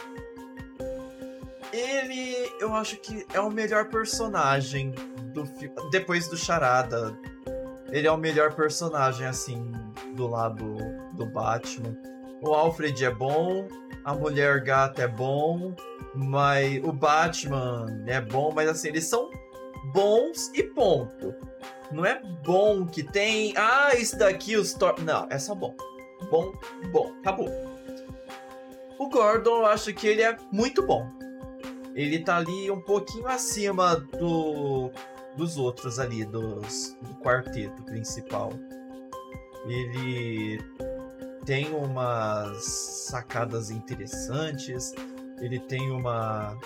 [1.72, 4.90] Ele, eu acho que é o melhor personagem
[5.32, 5.74] do filme.
[5.90, 7.18] Depois do Charada.
[7.94, 9.70] Ele é o melhor personagem, assim,
[10.16, 10.74] do lado
[11.12, 11.96] do Batman.
[12.42, 13.68] O Alfred é bom,
[14.04, 15.72] a Mulher Gata é bom,
[16.12, 19.30] mas o Batman é bom, mas assim, eles são
[19.92, 21.36] bons e ponto.
[21.92, 23.54] Não é bom que tem.
[23.56, 25.76] Ah, isso daqui os tor Não, é só bom.
[26.28, 26.52] Bom,
[26.90, 27.48] bom, acabou.
[28.98, 31.08] O Gordon, eu acho que ele é muito bom.
[31.94, 34.90] Ele tá ali um pouquinho acima do
[35.36, 38.52] dos outros ali, dos, do quarteto principal.
[39.66, 40.62] Ele
[41.44, 44.94] tem umas sacadas interessantes,
[45.40, 46.56] ele tem uma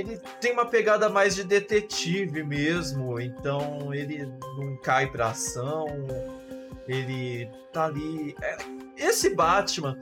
[0.00, 5.86] ele tem uma pegada mais de detetive mesmo, então ele não cai pra ação,
[6.88, 8.34] ele tá ali.
[8.42, 8.56] É,
[8.96, 10.00] esse Batman,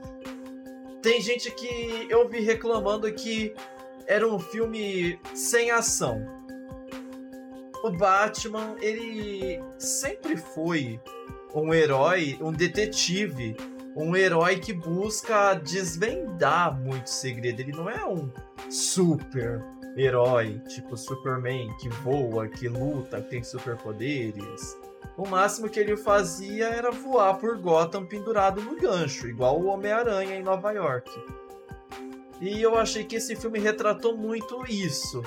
[1.01, 3.53] tem gente que eu vi reclamando que
[4.07, 6.25] era um filme sem ação.
[7.83, 10.99] O Batman, ele sempre foi
[11.55, 13.55] um herói, um detetive,
[13.95, 17.61] um herói que busca desvendar muito segredo.
[17.61, 18.29] Ele não é um
[18.69, 19.63] super
[19.95, 24.77] herói, tipo Superman, que voa, que luta, que tem superpoderes.
[25.17, 30.35] O máximo que ele fazia era voar por Gotham pendurado no gancho, igual o Homem-Aranha
[30.35, 31.11] em Nova York.
[32.39, 35.21] E eu achei que esse filme retratou muito isso.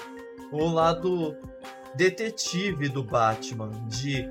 [0.51, 1.37] O lado
[1.95, 4.29] detetive do Batman, de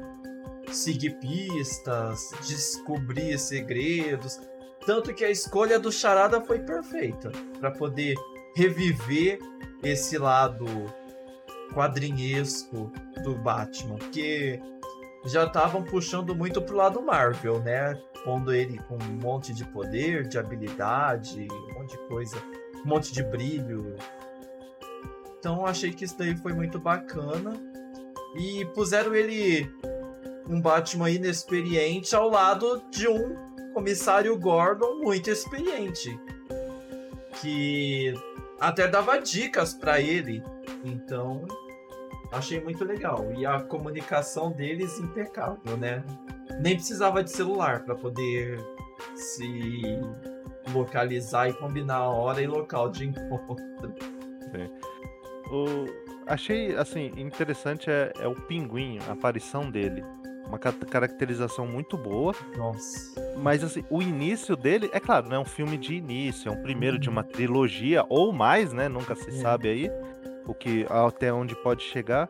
[0.71, 4.39] seguir pistas, descobrir segredos.
[4.85, 8.15] Tanto que a escolha do Charada foi perfeita para poder
[8.55, 9.39] reviver
[9.83, 10.65] esse lado
[11.73, 12.91] quadrinhesco
[13.23, 14.59] do Batman, porque
[15.25, 17.93] já estavam puxando muito pro lado Marvel, né?
[18.23, 22.37] Pondo ele com um monte de poder, de habilidade, um monte de coisa,
[22.83, 23.95] um monte de brilho.
[25.41, 27.59] Então achei que isso daí foi muito bacana.
[28.35, 29.67] E puseram ele
[30.47, 33.35] um Batman inexperiente ao lado de um
[33.73, 36.17] comissário Gordon muito experiente.
[37.41, 38.13] Que
[38.59, 40.43] até dava dicas para ele.
[40.85, 41.47] Então,
[42.31, 43.33] achei muito legal.
[43.35, 46.03] E a comunicação deles impecável, né?
[46.59, 48.59] Nem precisava de celular para poder
[49.15, 49.81] se
[50.71, 53.57] localizar e combinar a hora e local de encontro.
[54.51, 54.90] Sim.
[55.51, 55.85] O...
[56.25, 60.03] Achei assim interessante é, é o pinguim, a aparição dele
[60.51, 62.35] uma caracterização muito boa.
[62.57, 63.35] Nossa.
[63.37, 66.61] Mas assim, o início dele, é claro, não é um filme de início, é um
[66.61, 68.89] primeiro de uma trilogia ou mais, né?
[68.89, 69.33] Nunca se é.
[69.33, 69.91] sabe aí
[70.45, 72.29] o que até onde pode chegar.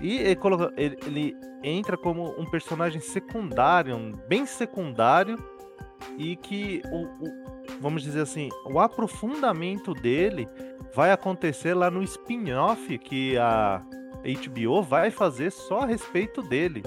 [0.00, 5.38] E ele, coloca, ele, ele entra como um personagem secundário, um bem secundário,
[6.16, 7.51] e que o, o,
[7.82, 10.48] vamos dizer assim, o aprofundamento dele
[10.94, 13.82] vai acontecer lá no spin-off que a
[14.22, 16.82] HBO vai fazer só a respeito dele.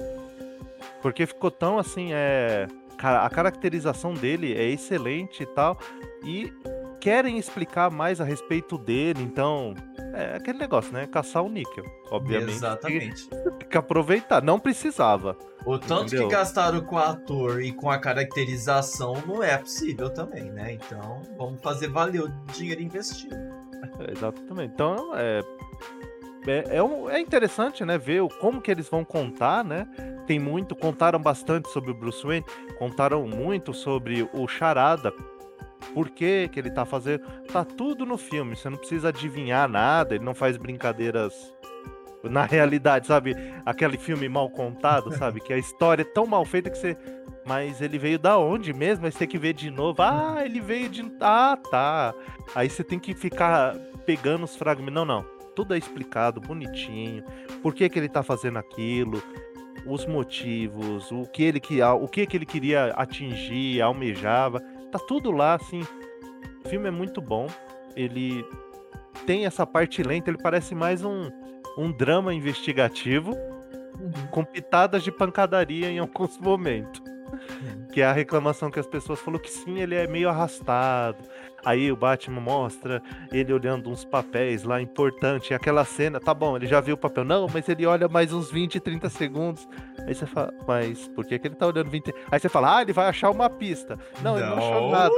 [1.02, 2.66] Porque ficou tão assim, é.
[2.98, 5.78] A caracterização dele é excelente e tal.
[6.24, 6.50] E
[6.98, 9.74] querem explicar mais a respeito dele, então.
[10.14, 11.06] É aquele negócio, né?
[11.06, 12.52] Caçar o níquel, obviamente.
[12.52, 13.28] Exatamente.
[13.28, 14.42] Tem que aproveitar.
[14.42, 15.36] Não precisava.
[15.66, 16.28] O tanto entendeu?
[16.28, 20.74] que gastaram com o ator e com a caracterização não é possível também, né?
[20.74, 23.34] Então, vamos fazer valer o dinheiro investido.
[23.98, 24.72] É, exatamente.
[24.72, 25.42] Então, é,
[26.46, 29.88] é, é, um, é interessante, né, ver como que eles vão contar, né?
[30.24, 32.46] Tem muito, contaram bastante sobre o Bruce Wayne,
[32.78, 35.12] contaram muito sobre o Charada,
[35.92, 40.14] por que que ele tá fazendo, tá tudo no filme, você não precisa adivinhar nada,
[40.14, 41.52] ele não faz brincadeiras
[42.30, 43.36] na realidade, sabe?
[43.64, 45.40] Aquele filme mal contado, sabe?
[45.40, 46.96] Que a história é tão mal feita que você
[47.44, 49.06] mas ele veio da onde mesmo?
[49.06, 50.02] Aí você tem que ver de novo.
[50.02, 51.04] Ah, ele veio de.
[51.20, 52.12] Ah, tá.
[52.56, 54.94] Aí você tem que ficar pegando os fragmentos.
[54.94, 57.24] Não, não tudo é explicado bonitinho,
[57.62, 59.22] por que, que ele tá fazendo aquilo,
[59.86, 64.60] os motivos, o que ele que o que, que ele queria atingir, almejava,
[64.92, 65.80] tá tudo lá assim.
[66.62, 67.46] O filme é muito bom.
[67.96, 68.44] Ele
[69.24, 71.30] tem essa parte lenta, ele parece mais um,
[71.76, 74.26] um drama investigativo uhum.
[74.30, 77.02] com pitadas de pancadaria em alguns momentos.
[77.92, 81.16] Que é a reclamação que as pessoas falou que sim, ele é meio arrastado.
[81.64, 86.66] Aí o Batman mostra ele olhando uns papéis lá importante, aquela cena, tá bom, ele
[86.66, 87.24] já viu o papel.
[87.24, 89.66] Não, mas ele olha mais uns 20, 30 segundos.
[90.06, 92.14] Aí você fala, mas por que, que ele tá olhando 20?
[92.30, 93.98] Aí você fala, ah, ele vai achar uma pista.
[94.22, 94.38] Não, não.
[94.38, 95.14] ele não achou nada.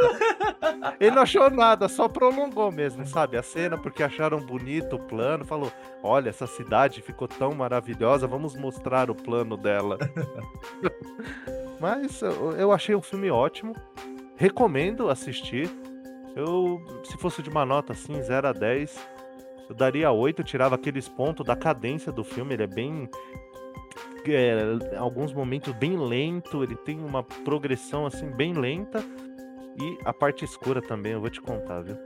[1.00, 3.36] ele não achou nada, só prolongou mesmo, sabe?
[3.36, 8.56] A cena, porque acharam bonito o plano, falou: olha, essa cidade ficou tão maravilhosa, vamos
[8.56, 9.98] mostrar o plano dela.
[11.80, 13.74] mas eu achei um filme ótimo.
[14.36, 15.70] Recomendo assistir.
[16.36, 19.08] Eu, se fosse de uma nota assim, 0 a 10,
[19.68, 23.08] eu daria 8, tirava aqueles pontos da cadência do filme, ele é bem.
[24.26, 29.02] É, alguns momentos bem lento, ele tem uma progressão assim bem lenta.
[29.80, 31.96] E a parte escura também, eu vou te contar, viu?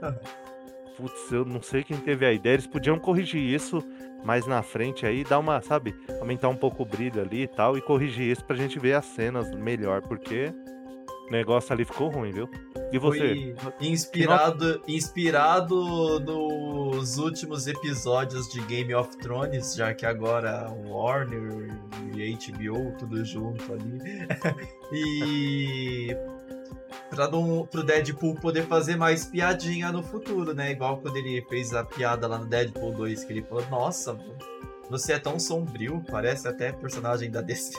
[0.95, 2.53] Putz, eu não sei quem teve a ideia.
[2.53, 3.83] Eles podiam corrigir isso
[4.23, 7.77] mais na frente aí, dar uma, sabe, aumentar um pouco o brilho ali e tal,
[7.77, 10.53] e corrigir isso pra gente ver as cenas melhor, porque
[11.27, 12.49] o negócio ali ficou ruim, viu?
[12.91, 13.55] E você?
[13.57, 21.69] Foi inspirado, inspirado nos últimos episódios de Game of Thrones, já que agora Warner
[22.15, 23.99] e HBO tudo junto ali.
[24.91, 26.15] e
[27.13, 30.71] pra não, pro Deadpool poder fazer mais piadinha no futuro, né?
[30.71, 34.17] Igual quando ele fez a piada lá no Deadpool 2, que ele falou, nossa,
[34.89, 37.73] você é tão sombrio, parece até personagem da DC.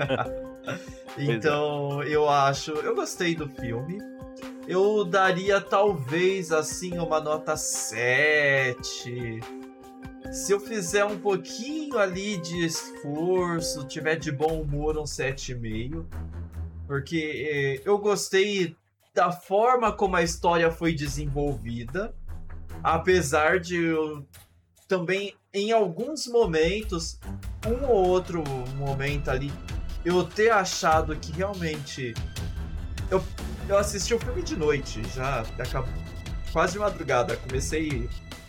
[1.18, 3.98] então, eu acho, eu gostei do filme.
[4.68, 9.40] Eu daria talvez assim uma nota 7.
[10.32, 16.04] Se eu fizer um pouquinho ali de esforço, tiver de bom humor, um 7,5.
[16.86, 18.76] Porque eh, eu gostei
[19.14, 22.14] da forma como a história foi desenvolvida,
[22.82, 24.26] apesar de eu
[24.86, 27.18] também, em alguns momentos,
[27.66, 28.44] um ou outro
[28.76, 29.52] momento ali,
[30.04, 32.14] eu ter achado que realmente.
[33.10, 33.22] Eu,
[33.68, 35.92] eu assisti o filme de noite, já acabou,
[36.52, 37.36] quase de madrugada.
[37.36, 38.08] Comecei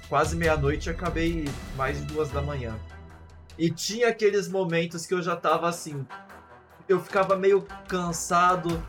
[0.09, 1.45] quase meia-noite e acabei
[1.75, 2.77] mais de duas da manhã.
[3.57, 6.05] E tinha aqueles momentos que eu já tava assim,
[6.87, 8.81] eu ficava meio cansado,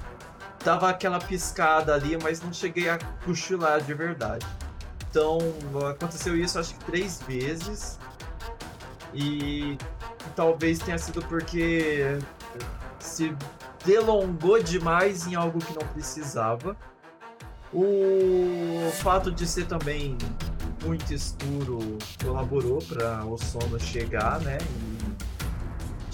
[0.65, 4.47] dava aquela piscada ali, mas não cheguei a cochilar de verdade.
[5.11, 5.39] Então,
[5.91, 7.99] aconteceu isso acho que três vezes.
[9.15, 9.79] E
[10.37, 12.19] talvez tenha sido porque
[12.99, 13.35] se
[13.85, 16.77] delongou demais em algo que não precisava.
[17.73, 20.17] O fato de ser também
[20.85, 24.59] muito escuro colaborou para o sono chegar, né?
[24.61, 24.88] E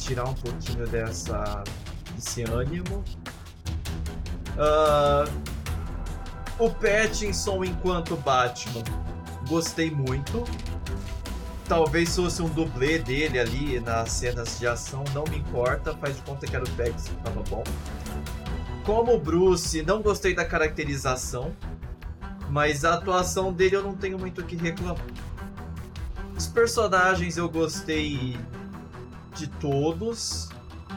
[0.04, 1.64] tirar um pouquinho dessa,
[2.14, 3.02] desse ânimo.
[4.56, 5.30] Uh,
[6.58, 8.84] o Pattinson enquanto Batman,
[9.48, 10.44] gostei muito.
[11.66, 16.22] Talvez fosse um dublê dele ali nas cenas de ação, não me importa, faz de
[16.22, 17.64] conta que era o Pattinson, tava bom.
[18.84, 21.56] Como Bruce, não gostei da caracterização,
[22.50, 25.06] mas a atuação dele eu não tenho muito o que reclamar.
[26.36, 28.36] Os personagens eu gostei
[29.34, 30.48] de todos,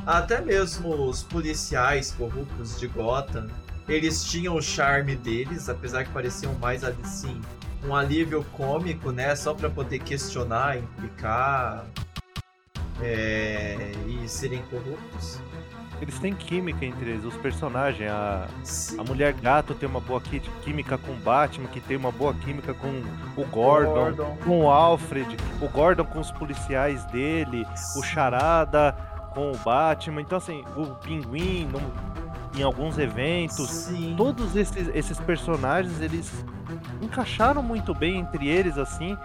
[0.06, 3.48] até mesmo os policiais corruptos de Gotham,
[3.88, 7.42] eles tinham o charme deles, apesar que pareciam mais assim
[7.84, 11.86] um alívio cômico, né, só para poder questionar, implicar
[13.02, 15.40] é, e serem corruptos.
[16.02, 18.10] Eles têm química entre eles, os personagens.
[18.10, 18.48] A,
[19.00, 20.22] a mulher gato tem uma boa
[20.62, 23.02] química com o Batman, que tem uma boa química com
[23.36, 24.38] o Gordon, Gordon.
[24.44, 28.00] com o Alfred, o Gordon com os policiais dele, Sim.
[28.00, 28.96] o Charada
[29.34, 30.22] com o Batman.
[30.22, 31.82] Então, assim, o Pinguim no,
[32.60, 33.70] em alguns eventos.
[33.70, 34.14] Sim.
[34.16, 36.46] Todos esses, esses personagens, eles
[37.02, 39.18] encaixaram muito bem entre eles, assim.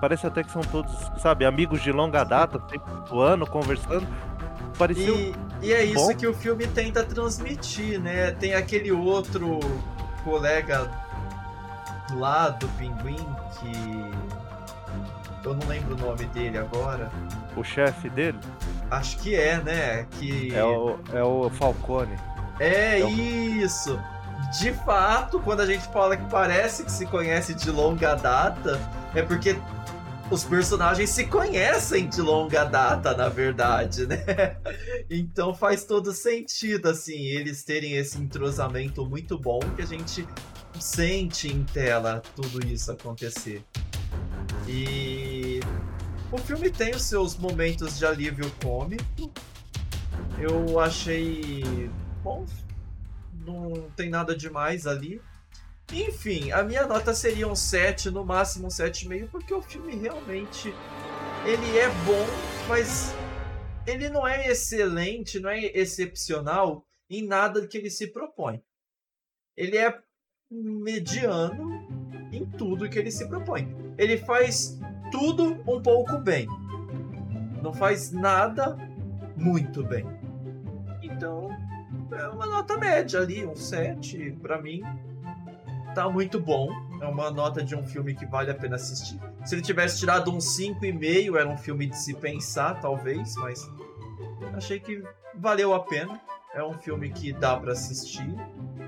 [0.00, 4.06] Parece até que são todos, sabe, amigos de longa data, sempre atuando, conversando
[4.80, 5.14] pareceu.
[5.14, 6.16] E, e é isso bom.
[6.16, 8.30] que o filme tenta transmitir, né?
[8.32, 9.60] Tem aquele outro
[10.24, 10.90] colega
[12.14, 13.26] lá do Pinguim
[13.58, 13.70] que.
[15.42, 17.10] Eu não lembro o nome dele agora.
[17.56, 18.38] O chefe dele?
[18.90, 20.06] Acho que é, né?
[20.12, 20.54] Que...
[20.54, 22.14] É, o, é o Falcone.
[22.58, 23.08] É, é o...
[23.08, 23.98] isso!
[24.60, 28.78] De fato, quando a gente fala que parece que se conhece de longa data,
[29.14, 29.56] é porque
[30.30, 34.24] os personagens se conhecem de longa data, na verdade, né?
[35.10, 40.26] Então faz todo sentido, assim, eles terem esse entrosamento muito bom que a gente
[40.78, 43.64] sente em tela tudo isso acontecer.
[44.68, 45.58] E
[46.30, 49.32] o filme tem os seus momentos de alívio cômico.
[50.38, 51.90] Eu achei
[52.22, 52.46] bom,
[53.44, 55.20] não tem nada demais ali.
[55.92, 60.72] Enfim, a minha nota seria um 7, no máximo um 7,5, porque o filme realmente
[61.44, 62.26] ele é bom,
[62.68, 63.12] mas
[63.86, 68.62] ele não é excelente, não é excepcional em nada que ele se propõe.
[69.56, 69.98] Ele é
[70.48, 71.88] mediano
[72.32, 73.74] em tudo que ele se propõe.
[73.98, 74.78] Ele faz
[75.10, 76.46] tudo um pouco bem.
[77.62, 78.76] Não faz nada
[79.36, 80.06] muito bem.
[81.02, 81.48] Então,
[82.12, 84.82] é uma nota média ali, um 7 para mim
[85.94, 86.70] tá muito bom.
[87.00, 89.18] É uma nota de um filme que vale a pena assistir.
[89.44, 93.68] Se ele tivesse tirado um 5,5, era um filme de se pensar, talvez, mas
[94.52, 95.02] achei que
[95.34, 96.20] valeu a pena.
[96.52, 98.34] É um filme que dá para assistir.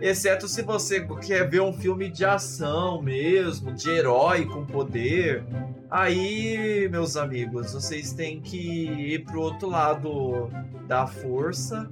[0.00, 5.44] Exceto se você quer ver um filme de ação mesmo, de herói com poder.
[5.88, 10.50] Aí, meus amigos, vocês têm que ir pro outro lado
[10.88, 11.88] da força.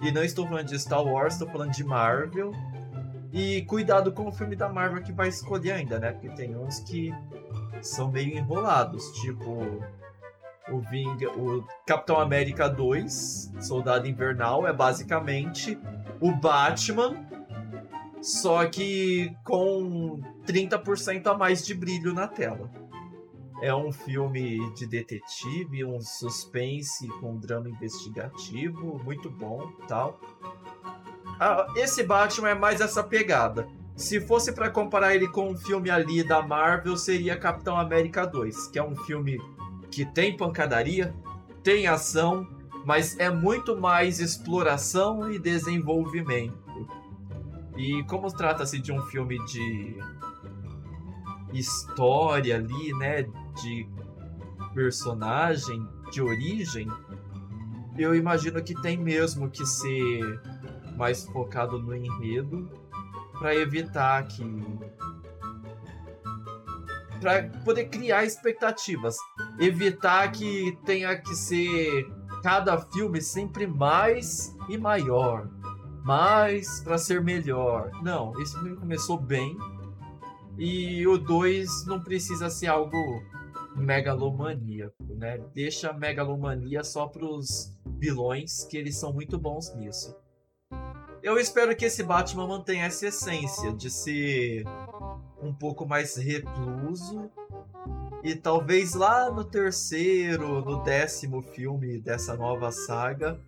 [0.00, 2.52] E não estou falando de Star Wars, estou falando de Marvel.
[3.32, 6.12] E cuidado com o filme da Marvel que vai escolher ainda, né?
[6.12, 7.12] Porque tem uns que
[7.80, 9.82] são meio enrolados, tipo
[10.68, 15.78] o, Ving, o Capitão América 2, Soldado Invernal, é basicamente
[16.20, 17.26] o Batman
[18.22, 22.70] só que com 30% a mais de brilho na tela.
[23.60, 30.20] É um filme de detetive, um suspense com drama investigativo, muito bom, tal.
[31.44, 33.66] Ah, esse Batman é mais essa pegada.
[33.96, 38.68] Se fosse para comparar ele com um filme ali da Marvel, seria Capitão América 2,
[38.68, 39.40] que é um filme
[39.90, 41.12] que tem pancadaria,
[41.60, 42.46] tem ação,
[42.86, 46.88] mas é muito mais exploração e desenvolvimento.
[47.76, 49.96] E como trata-se de um filme de
[51.52, 53.24] história ali, né,
[53.60, 53.88] de
[54.72, 56.88] personagem, de origem,
[57.98, 60.40] eu imagino que tem mesmo que ser
[60.96, 62.68] mais focado no enredo
[63.38, 64.44] para evitar que
[67.20, 69.16] para poder criar expectativas,
[69.60, 72.10] evitar que tenha que ser
[72.42, 75.48] cada filme sempre mais e maior,
[76.04, 77.92] mais para ser melhor.
[78.02, 79.56] Não, esse filme começou bem.
[80.58, 83.22] E o 2 não precisa ser algo
[83.76, 85.38] megalomaníaco, né?
[85.54, 90.14] Deixa a megalomania só pros vilões, que eles são muito bons nisso.
[91.22, 94.64] Eu espero que esse Batman mantenha essa essência de ser
[95.40, 97.30] um pouco mais recluso.
[98.24, 103.40] E talvez lá no terceiro, no décimo filme dessa nova saga,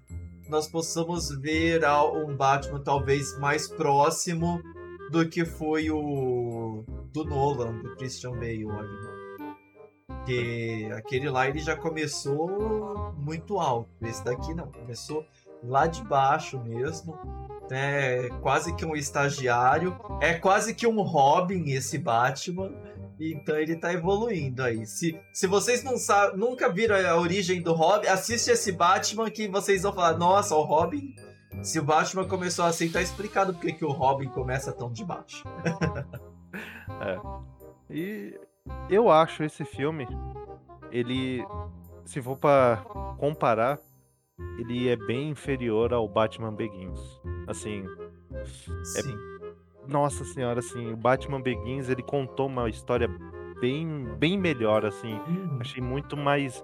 [0.48, 1.82] nós possamos ver
[2.14, 4.62] um Batman talvez mais próximo
[5.10, 9.14] do que foi o do Nolan, do Christian Bale ali.
[10.06, 13.90] Porque aquele lá ele já começou muito alto.
[14.02, 15.24] Esse daqui não, começou
[15.62, 17.18] lá de baixo mesmo.
[17.70, 19.96] É quase que um estagiário.
[20.20, 22.72] É quase que um Robin esse Batman.
[23.18, 24.87] Então ele tá evoluindo aí.
[24.87, 29.48] Se, se vocês não sabem, nunca viram a origem do Robin, assiste esse Batman que
[29.48, 31.14] vocês vão falar: nossa, o Robin.
[31.62, 35.44] Se o Batman começou assim, tá explicado porque que o Robin começa tão de baixo.
[37.00, 37.18] é.
[37.88, 38.38] E
[38.90, 40.07] eu acho esse filme,
[40.90, 41.46] ele,
[42.05, 42.79] se for para
[43.18, 43.79] comparar,
[44.59, 47.01] ele é bem inferior ao Batman Begins.
[47.47, 47.85] Assim,
[48.97, 49.35] é
[49.87, 53.09] nossa senhora, assim, o Batman Begins, ele contou uma história
[53.61, 55.14] bem, bem melhor, assim.
[55.27, 55.59] Uhum.
[55.61, 56.62] Achei muito mais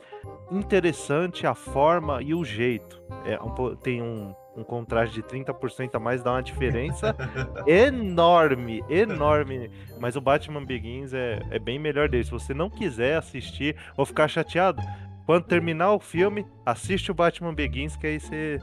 [0.51, 3.01] interessante a forma e o jeito.
[3.25, 7.15] É, um, tem um, um contraste de 30% a mais, dá uma diferença
[7.67, 9.71] enorme, enorme.
[9.99, 12.25] Mas o Batman Begins é, é bem melhor dele.
[12.25, 14.83] Se você não quiser assistir ou ficar chateado,
[15.31, 18.59] quando terminar o filme, assiste o Batman Begins, que aí você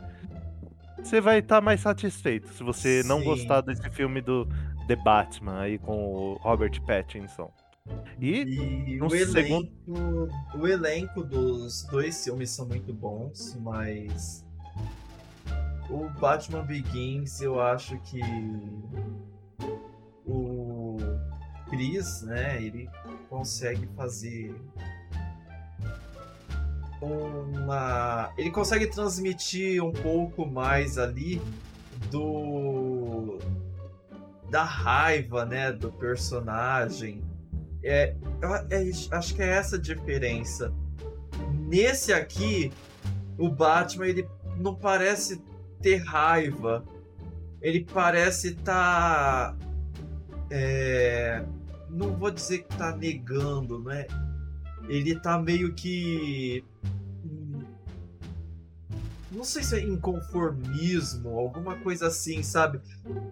[1.02, 3.08] você vai estar tá mais satisfeito se você Sim.
[3.08, 4.46] não gostar desse filme do
[4.86, 7.50] The Batman aí com o Robert Pattinson.
[8.20, 8.44] E,
[8.96, 9.72] e o, segundo...
[9.88, 14.46] elenco, o elenco dos dois filmes são muito bons, mas
[15.90, 18.20] o Batman Begins eu acho que
[20.26, 20.98] o
[21.70, 22.90] Chris, né, ele
[23.30, 24.54] consegue fazer
[27.02, 28.32] uma.
[28.38, 31.42] Ele consegue transmitir um pouco mais ali
[32.10, 33.38] do.
[34.50, 35.72] da raiva, né?
[35.72, 37.22] Do personagem.
[37.84, 38.16] É,
[38.70, 40.74] é, acho que é essa a diferença.
[41.52, 42.72] Nesse aqui,
[43.38, 45.42] o Batman ele não parece
[45.82, 46.84] ter raiva.
[47.62, 49.54] Ele parece estar.
[49.54, 49.58] Tá,
[50.50, 51.44] é,
[51.90, 54.06] não vou dizer que tá negando, né?
[54.88, 56.64] Ele tá meio que
[59.38, 62.82] não sei se é inconformismo, alguma coisa assim, sabe?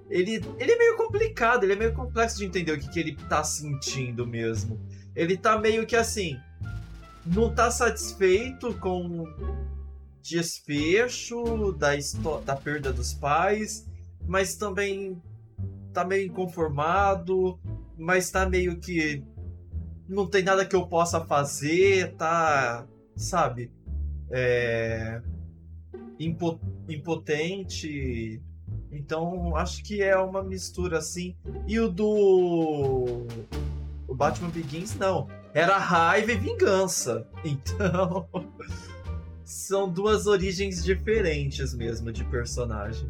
[0.09, 3.15] Ele, ele é meio complicado, ele é meio complexo de entender o que, que ele
[3.27, 4.79] tá sentindo mesmo.
[5.15, 6.39] Ele tá meio que assim,
[7.25, 9.25] não tá satisfeito com
[10.21, 11.91] desfecho da,
[12.45, 13.87] da perda dos pais,
[14.27, 15.21] mas também
[15.93, 17.59] tá meio inconformado,
[17.97, 19.23] mas tá meio que
[20.07, 22.85] não tem nada que eu possa fazer, tá,
[23.15, 23.71] sabe?
[24.29, 25.21] É
[26.87, 28.41] impotente.
[28.91, 31.35] Então, acho que é uma mistura assim.
[31.67, 33.25] E o do.
[34.07, 35.27] O Batman Begins, não.
[35.53, 37.27] Era raiva e vingança.
[37.43, 38.27] Então.
[39.43, 43.09] são duas origens diferentes mesmo de personagem.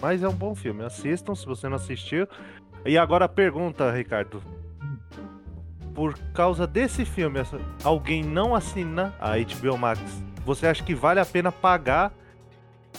[0.00, 0.84] Mas é um bom filme.
[0.84, 2.26] Assistam se você não assistiu.
[2.84, 4.42] E agora a pergunta, Ricardo.
[5.94, 7.40] Por causa desse filme,
[7.84, 10.00] alguém não assina a HBO Max?
[10.46, 12.12] Você acha que vale a pena pagar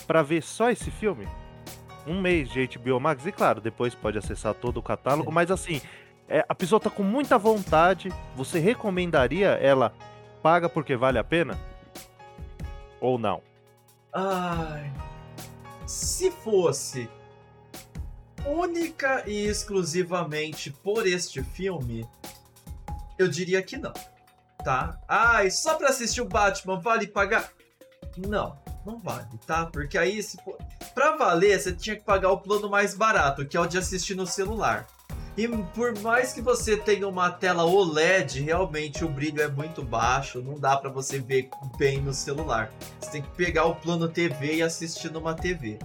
[0.05, 1.27] para ver só esse filme?
[2.05, 5.81] Um mês de HBO Max, e claro, depois pode acessar todo o catálogo, mas assim,
[6.27, 9.93] é, a pessoa tá com muita vontade, você recomendaria ela
[10.41, 11.57] paga porque vale a pena?
[12.99, 13.41] Ou não?
[14.13, 14.91] Ai.
[15.85, 17.09] Se fosse
[18.45, 22.07] única e exclusivamente por este filme,
[23.17, 23.93] eu diria que não.
[24.63, 24.99] Tá?
[25.07, 27.51] Ai, só pra assistir o Batman vale pagar?
[28.17, 29.65] Não, não vale, tá?
[29.65, 30.57] Porque aí, se for...
[30.93, 34.15] pra valer, você tinha que pagar o plano mais barato, que é o de assistir
[34.15, 34.87] no celular.
[35.37, 40.41] E por mais que você tenha uma tela OLED, realmente o brilho é muito baixo,
[40.41, 42.69] não dá para você ver bem no celular.
[42.99, 45.79] Você tem que pegar o plano TV e assistir numa TV.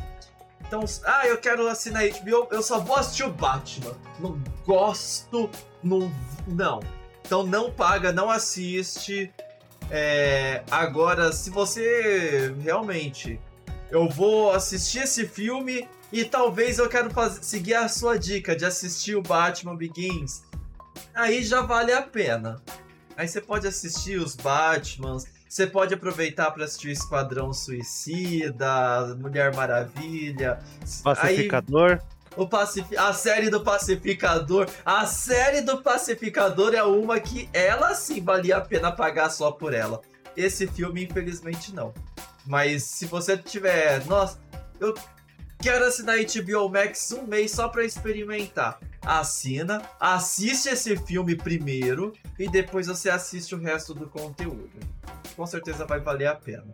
[0.67, 3.97] Então, ah, eu quero assinar HBO, eu só vou assistir o Batman.
[4.19, 5.49] Não gosto,
[5.83, 6.13] não.
[6.47, 6.81] Não.
[7.25, 9.33] Então não paga, não assiste.
[9.91, 13.41] É, agora, se você realmente.
[13.89, 18.65] Eu vou assistir esse filme e talvez eu quero fazer, seguir a sua dica de
[18.65, 20.43] assistir o Batman Begins.
[21.15, 22.61] Aí já vale a pena.
[23.17, 30.59] Aí você pode assistir os Batmans, você pode aproveitar para assistir Esquadrão Suicida, Mulher Maravilha,
[31.03, 31.93] Pacificador.
[31.93, 34.69] Aí, o Pacif a série do Pacificador.
[34.85, 39.73] A série do Pacificador é uma que ela sim valia a pena pagar só por
[39.73, 40.03] ela.
[40.37, 41.95] Esse filme, infelizmente, não.
[42.45, 44.05] Mas se você tiver.
[44.05, 44.39] Nossa,
[44.79, 44.95] eu
[45.59, 48.79] Quero assinar HBO Max um mês só para experimentar.
[49.03, 54.71] Assina, assiste esse filme primeiro e depois você assiste o resto do conteúdo.
[55.37, 56.73] Com certeza vai valer a pena.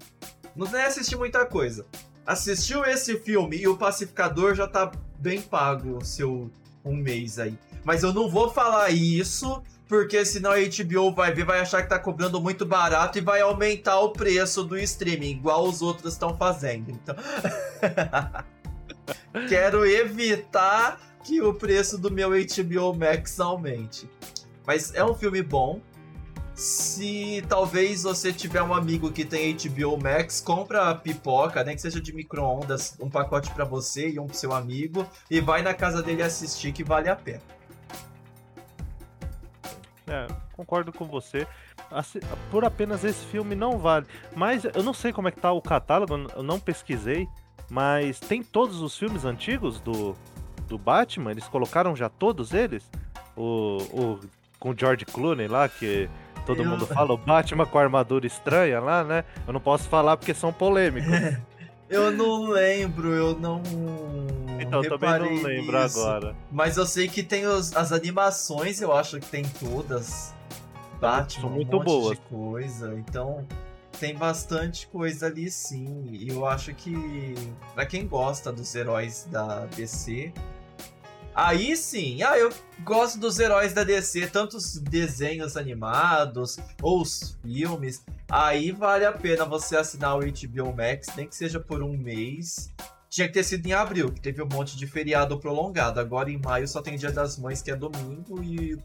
[0.55, 1.87] Não nem assistir muita coisa.
[2.25, 6.51] Assistiu esse filme e o Pacificador já tá bem pago o seu
[6.85, 7.59] um mês aí.
[7.85, 11.89] Mas eu não vou falar isso porque senão a HBO vai ver, vai achar que
[11.89, 16.35] tá cobrando muito barato e vai aumentar o preço do streaming, igual os outros estão
[16.35, 16.91] fazendo.
[16.91, 17.15] Então.
[19.49, 24.09] Quero evitar que o preço do meu HBO Max aumente.
[24.67, 25.81] Mas é um filme bom.
[26.63, 32.01] Se talvez você tiver um amigo que tem HBO Max, compra pipoca, nem que seja
[32.01, 36.01] de micro-ondas, um pacote para você e um pro seu amigo, e vai na casa
[36.01, 37.41] dele assistir que vale a pena.
[40.07, 41.49] É, concordo com você.
[42.49, 44.07] Por apenas esse filme não vale.
[44.33, 47.27] Mas eu não sei como é que tá o catálogo, eu não pesquisei.
[47.69, 50.15] Mas tem todos os filmes antigos do,
[50.69, 51.33] do Batman?
[51.33, 52.89] Eles colocaram já todos eles?
[53.37, 54.21] O, o
[54.61, 56.09] com o George Clooney lá, que
[56.43, 56.69] todo eu...
[56.69, 59.25] mundo fala, o Batman com a armadura estranha lá, né?
[59.47, 61.11] Eu não posso falar porque são polêmicos.
[61.89, 63.63] eu não lembro, eu não.
[64.61, 66.01] Então, eu também não lembro nisso.
[66.01, 66.37] agora.
[66.51, 70.35] Mas eu sei que tem os, as animações, eu acho que tem todas.
[71.01, 72.19] Batman, são muito um boas.
[72.31, 72.95] coisa.
[72.95, 73.45] Então,
[73.99, 76.09] tem bastante coisa ali sim.
[76.11, 77.35] E eu acho que
[77.75, 80.33] para quem gosta dos heróis da DC,
[81.35, 87.39] aí sim, ah, eu gosto dos heróis da DC, tanto os desenhos animados ou os
[87.43, 88.05] filmes.
[88.31, 92.73] Aí vale a pena você assinar o HBO Max, nem que seja por um mês.
[93.09, 96.01] Tinha que ter sido em abril, que teve um monte de feriado prolongado.
[96.01, 98.79] Agora em maio só tem Dia das Mães, que é domingo, e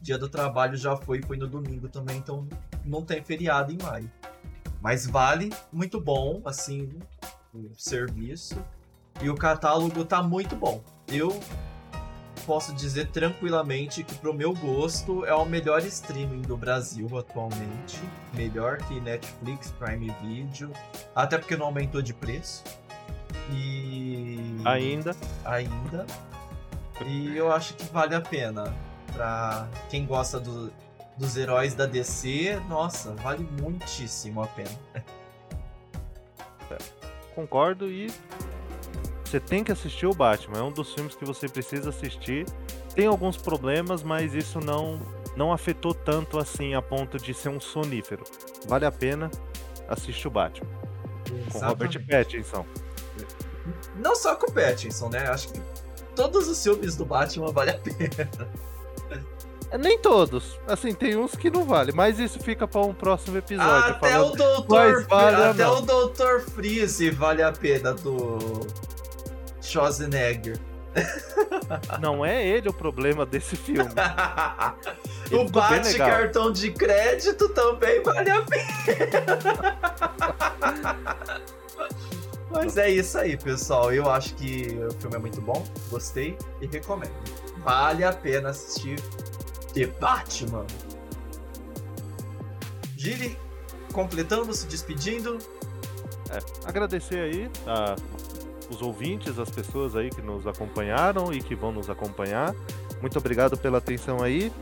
[0.00, 2.48] Dia do Trabalho já foi, foi no domingo também, então
[2.84, 4.10] não tem feriado em maio.
[4.80, 6.90] Mas vale, muito bom, assim,
[7.54, 8.56] o serviço.
[9.22, 10.82] E o catálogo tá muito bom.
[11.08, 11.40] Eu
[12.46, 18.00] posso dizer tranquilamente que pro meu gosto é o melhor streaming do Brasil atualmente.
[18.32, 20.70] Melhor que Netflix, Prime Video.
[21.14, 22.62] Até porque não aumentou de preço.
[23.50, 24.60] E.
[24.64, 25.16] Ainda.
[25.44, 26.06] Ainda.
[27.04, 28.74] E eu acho que vale a pena.
[29.12, 30.72] Pra quem gosta do,
[31.16, 34.70] dos heróis da DC, nossa, vale muitíssimo a pena.
[37.34, 38.10] Concordo e
[39.34, 42.46] você tem que assistir o Batman, é um dos filmes que você precisa assistir.
[42.94, 45.00] Tem alguns problemas, mas isso não
[45.36, 48.22] não afetou tanto assim a ponto de ser um sonífero.
[48.68, 49.28] Vale a pena
[49.88, 50.70] assistir o Batman.
[51.26, 51.52] Exatamente.
[51.52, 52.66] Com Robert Pattinson.
[53.96, 55.26] Não só com o Pattinson, né?
[55.28, 55.60] Acho que
[56.14, 58.30] todos os filmes do Batman vale a pena.
[59.76, 60.60] Nem todos.
[60.68, 63.96] Assim, tem uns que não vale, mas isso fica para um próximo episódio.
[63.96, 64.32] Até falando...
[64.32, 68.64] o Doutor vale Até o Doutor Freeze vale a pena do
[69.74, 70.58] Schwarzenegger.
[72.00, 73.90] Não é ele o problema desse filme.
[75.32, 78.64] o bate cartão de crédito também vale a pena.
[82.50, 83.92] Mas é isso aí, pessoal.
[83.92, 87.12] Eu acho que o filme é muito bom, gostei e recomendo.
[87.58, 89.00] Vale a pena assistir
[89.72, 90.64] The Batman.
[92.96, 93.36] Gili,
[93.92, 95.38] completando, se despedindo.
[96.30, 97.96] É, agradecer aí a,
[98.74, 102.54] os ouvintes, as pessoas aí que nos acompanharam e que vão nos acompanhar.
[103.00, 104.52] Muito obrigado pela atenção aí.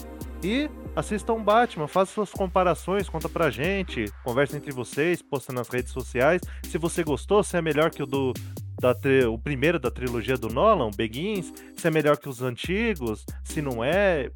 [0.43, 5.93] E assistam Batman, façam suas comparações, conta pra gente, conversa entre vocês, posta nas redes
[5.93, 6.43] sociais.
[6.69, 8.33] Se você gostou, se é melhor que o do
[8.81, 8.97] da
[9.31, 13.85] o primeiro da trilogia do Nolan, Begins, se é melhor que os antigos, se não
[13.85, 14.29] é,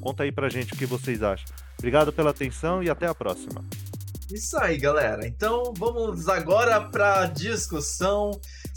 [0.00, 1.46] conta aí pra gente o que vocês acham.
[1.76, 3.64] Obrigado pela atenção e até a próxima.
[4.30, 5.26] Isso aí, galera.
[5.26, 8.30] Então vamos agora para discussão.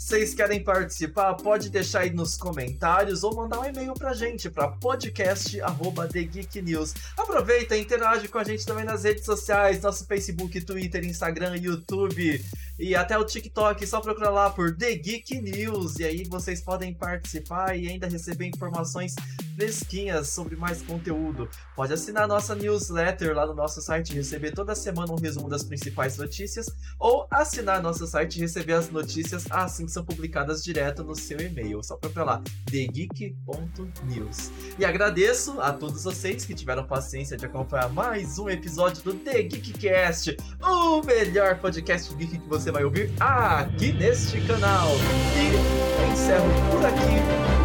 [0.04, 1.32] Vocês querem participar?
[1.32, 6.92] Pode deixar aí nos comentários ou mandar um e-mail pra gente para podcast@thegeeknews.
[7.16, 12.44] Aproveita e interage com a gente também nas redes sociais, nosso Facebook, Twitter, Instagram, YouTube
[12.78, 13.86] e até o TikTok.
[13.86, 18.46] Só procura lá por The Geek News e aí vocês podem participar e ainda receber
[18.46, 19.14] informações
[19.54, 21.48] fresquinhas sobre mais conteúdo.
[21.74, 25.62] Pode assinar nossa newsletter lá no nosso site e receber toda semana um resumo das
[25.62, 26.66] principais notícias,
[26.98, 31.40] ou assinar nosso site e receber as notícias assim que são publicadas direto no seu
[31.40, 31.82] e-mail.
[31.82, 34.50] Só para lá, thegeek.news.
[34.78, 39.42] E agradeço a todos vocês que tiveram paciência de acompanhar mais um episódio do The
[39.42, 44.88] Geekcast, o melhor podcast geek que você vai ouvir aqui neste canal.
[45.36, 47.20] E encerro por aqui.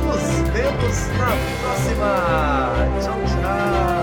[0.06, 0.22] Nos
[0.52, 1.30] vemos na
[1.62, 2.74] próxima.
[3.02, 3.99] Tchau,